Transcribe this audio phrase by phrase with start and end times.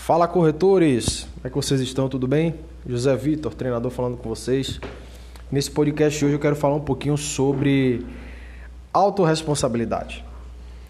[0.00, 2.08] Fala corretores, como é que vocês estão?
[2.08, 2.54] Tudo bem?
[2.86, 4.80] José Vitor, treinador, falando com vocês.
[5.52, 8.04] Nesse podcast hoje eu quero falar um pouquinho sobre
[8.94, 10.24] autorresponsabilidade,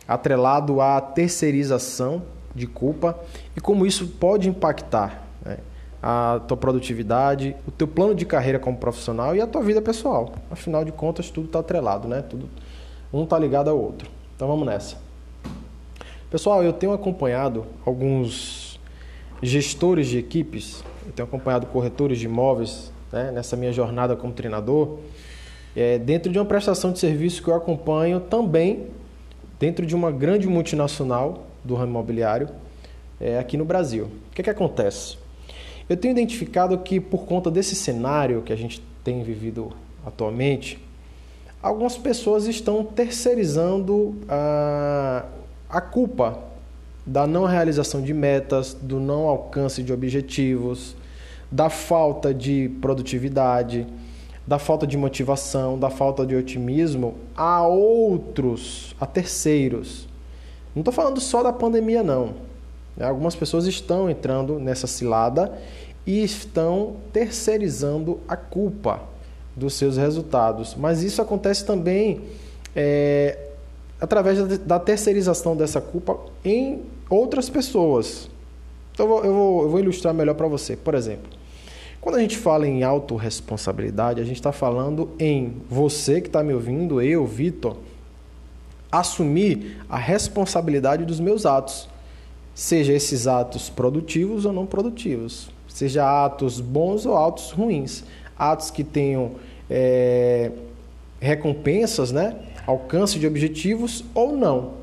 [0.06, 2.22] atrelado à terceirização
[2.54, 3.18] de culpa
[3.56, 5.58] e como isso pode impactar né,
[6.00, 10.32] a tua produtividade, o teu plano de carreira como profissional e a tua vida pessoal.
[10.50, 12.22] Afinal de contas, tudo está atrelado, né?
[12.22, 12.48] Tudo,
[13.12, 14.08] um está ligado ao outro.
[14.36, 14.96] Então vamos nessa.
[16.30, 18.70] Pessoal, eu tenho acompanhado alguns
[19.43, 24.99] gestores de equipes, eu tenho acompanhado corretores de imóveis né, nessa minha jornada como treinador,
[25.75, 28.86] é, dentro de uma prestação de serviço que eu acompanho também
[29.58, 32.48] dentro de uma grande multinacional do ramo imobiliário
[33.20, 34.05] é, aqui no Brasil.
[34.05, 35.19] O que, é que acontece?
[35.88, 39.72] Eu tenho identificado que por conta desse cenário que a gente tem vivido
[40.06, 40.78] atualmente,
[41.62, 45.27] algumas pessoas estão terceirizando a,
[45.69, 46.50] a culpa
[47.06, 50.97] da não realização de metas, do não alcance de objetivos,
[51.50, 53.86] da falta de produtividade,
[54.47, 60.08] da falta de motivação, da falta de otimismo a outros, a terceiros.
[60.74, 62.34] Não estou falando só da pandemia, não.
[62.97, 63.06] Né?
[63.06, 65.52] Algumas pessoas estão entrando nessa cilada
[66.06, 69.02] e estão terceirizando a culpa
[69.55, 70.74] dos seus resultados.
[70.77, 72.22] Mas isso acontece também
[72.74, 73.50] é,
[74.00, 78.30] através da terceirização dessa culpa em outras pessoas.
[78.92, 80.77] Então eu vou, eu vou, eu vou ilustrar melhor para você.
[80.77, 81.28] Por exemplo,
[82.00, 86.55] quando a gente fala em autorresponsabilidade, a gente está falando em você que está me
[86.55, 87.77] ouvindo, eu, Vitor,
[88.91, 91.89] assumir a responsabilidade dos meus atos,
[92.55, 98.02] seja esses atos produtivos ou não produtivos, seja atos bons ou atos ruins,
[98.36, 99.33] atos que tenham
[99.69, 100.50] é,
[101.20, 102.34] recompensas, né,
[102.67, 104.80] alcance de objetivos ou não.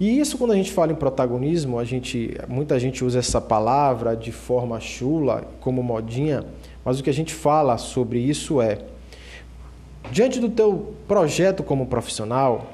[0.00, 4.16] E isso quando a gente fala em protagonismo, a gente, muita gente usa essa palavra
[4.16, 6.42] de forma chula, como modinha,
[6.82, 8.78] mas o que a gente fala sobre isso é
[10.10, 12.70] diante do teu projeto como profissional,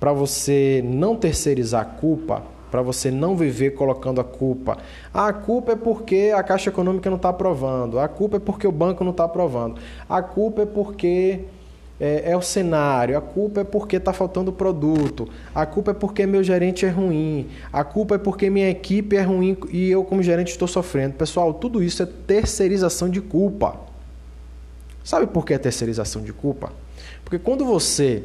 [0.00, 4.78] para você não terceirizar a culpa, para você não viver colocando a culpa.
[5.12, 7.98] Ah, a culpa é porque a Caixa Econômica não está aprovando.
[7.98, 9.78] A culpa é porque o banco não está aprovando.
[10.08, 11.44] A culpa é porque
[11.98, 16.26] é, é, o cenário, a culpa é porque está faltando produto, a culpa é porque
[16.26, 20.22] meu gerente é ruim, a culpa é porque minha equipe é ruim e eu, como
[20.22, 21.14] gerente, estou sofrendo.
[21.14, 23.80] Pessoal, tudo isso é terceirização de culpa.
[25.02, 26.72] Sabe por que é terceirização de culpa?
[27.24, 28.24] Porque quando você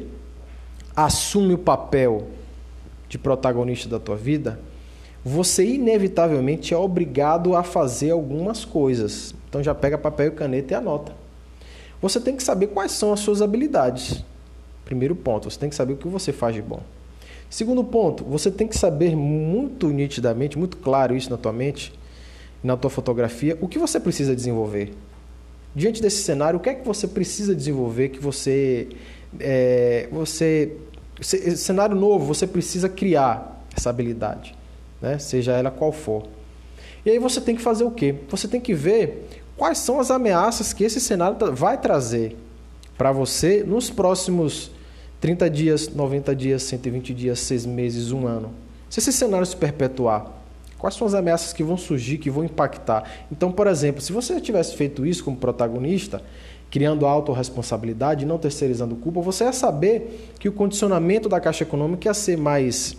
[0.94, 2.28] assume o papel
[3.08, 4.60] de protagonista da tua vida,
[5.24, 9.34] você inevitavelmente é obrigado a fazer algumas coisas.
[9.48, 11.12] Então já pega papel e caneta e anota.
[12.02, 14.24] Você tem que saber quais são as suas habilidades.
[14.84, 16.82] Primeiro ponto, você tem que saber o que você faz de bom.
[17.48, 21.92] Segundo ponto, você tem que saber muito nitidamente, muito claro isso na tua mente,
[22.62, 24.92] na tua fotografia, o que você precisa desenvolver.
[25.74, 28.88] Diante desse cenário, o que é que você precisa desenvolver que você
[29.38, 30.72] é, você
[31.20, 34.54] cenário novo, você precisa criar essa habilidade,
[35.00, 35.18] né?
[35.18, 36.24] Seja ela qual for.
[37.04, 38.14] E aí você tem que fazer o quê?
[38.28, 42.36] Você tem que ver quais são as ameaças que esse cenário vai trazer
[42.96, 44.70] para você nos próximos
[45.20, 48.52] 30 dias, 90 dias, 120 dias, 6 meses, um ano.
[48.90, 50.26] Se esse cenário se perpetuar,
[50.78, 53.08] quais são as ameaças que vão surgir, que vão impactar?
[53.30, 56.20] Então, por exemplo, se você tivesse feito isso como protagonista,
[56.70, 62.14] criando autorresponsabilidade, não terceirizando culpa, você ia saber que o condicionamento da Caixa Econômica ia
[62.14, 62.96] ser mais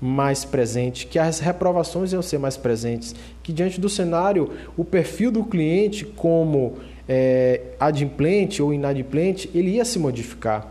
[0.00, 5.30] mais presente, que as reprovações iam ser mais presentes, que diante do cenário o perfil
[5.30, 6.78] do cliente como
[7.08, 10.66] é, adimplente ou inadimplente, ele ia se modificar.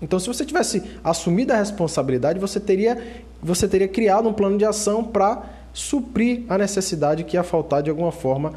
[0.00, 2.96] Então, se você tivesse assumido a responsabilidade, você teria,
[3.42, 5.42] você teria criado um plano de ação para
[5.72, 8.54] suprir a necessidade que ia faltar de alguma forma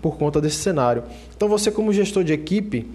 [0.00, 1.02] por conta desse cenário.
[1.36, 2.86] Então, você como gestor de equipe,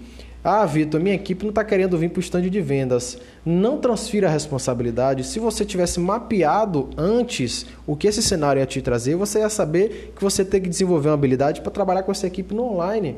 [0.48, 3.18] ah, Vitor, minha equipe não está querendo vir para o stand de vendas.
[3.44, 5.24] Não transfira a responsabilidade.
[5.24, 10.12] Se você tivesse mapeado antes o que esse cenário ia te trazer, você ia saber
[10.14, 13.16] que você tem que desenvolver uma habilidade para trabalhar com essa equipe no online.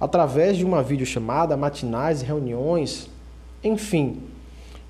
[0.00, 3.08] Através de uma videochamada, matinais, reuniões,
[3.62, 4.20] enfim.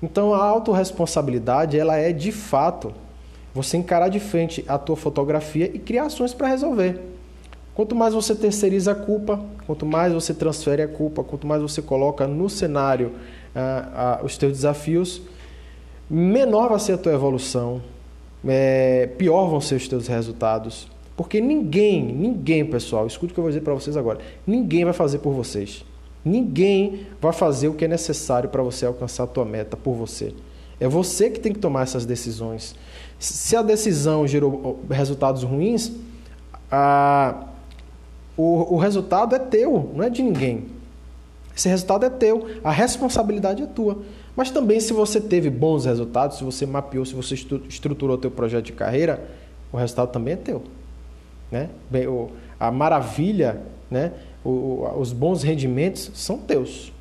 [0.01, 2.91] Então a autorresponsabilidade ela é de fato
[3.53, 6.99] você encarar de frente a tua fotografia e criar ações para resolver.
[7.75, 11.81] Quanto mais você terceiriza a culpa, quanto mais você transfere a culpa, quanto mais você
[11.81, 13.13] coloca no cenário
[13.55, 15.21] ah, ah, os teus desafios,
[16.09, 17.81] menor vai ser a tua evolução,
[18.47, 20.87] é, pior vão ser os teus resultados.
[21.15, 24.93] Porque ninguém, ninguém, pessoal, escute o que eu vou dizer para vocês agora, ninguém vai
[24.93, 25.83] fazer por vocês.
[26.23, 30.33] Ninguém vai fazer o que é necessário para você alcançar a tua meta por você.
[30.79, 32.75] É você que tem que tomar essas decisões.
[33.19, 35.91] Se a decisão gerou resultados ruins,
[36.71, 37.47] a,
[38.37, 40.65] o, o resultado é teu, não é de ninguém.
[41.55, 43.99] Esse resultado é teu, a responsabilidade é tua.
[44.35, 47.35] Mas também se você teve bons resultados, se você mapeou, se você
[47.69, 49.23] estruturou teu projeto de carreira,
[49.71, 50.63] o resultado também é teu.
[51.51, 51.69] Né?
[51.89, 54.11] Bem, o, a maravilha, né?
[54.43, 56.91] O, o, os bons rendimentos são teus.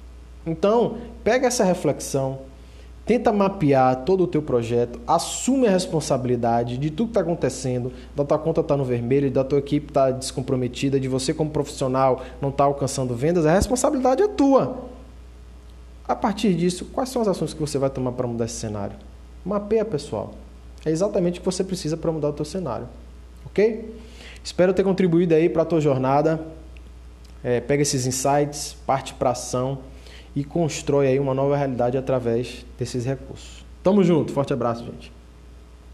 [0.47, 2.41] Então, pega essa reflexão,
[3.05, 8.25] tenta mapear todo o teu projeto, assume a responsabilidade de tudo que está acontecendo, da
[8.25, 11.51] tua conta estar tá no vermelho, da tua equipe estar tá descomprometida, de você como
[11.51, 14.87] profissional não estar tá alcançando vendas, a responsabilidade é tua.
[16.07, 18.97] A partir disso, quais são as ações que você vai tomar para mudar esse cenário?
[19.45, 20.35] Mapeia, pessoal.
[20.85, 22.89] É exatamente o que você precisa para mudar o teu cenário.
[23.47, 23.97] Ok?
[24.43, 26.45] Espero ter contribuído aí para a tua jornada.
[27.43, 29.79] É, pega esses insights, parte para ação
[30.35, 33.65] e constrói aí uma nova realidade através desses recursos.
[33.83, 35.13] Tamo junto, forte abraço, gente.